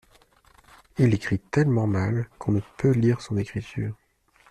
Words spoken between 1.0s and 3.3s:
écrit tellement mal qu’on ne peut lire